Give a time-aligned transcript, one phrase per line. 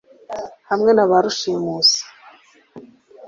[0.69, 1.99] hamwe na ba Rushimusi,